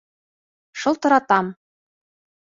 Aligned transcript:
Шылтыратам. 0.79 1.47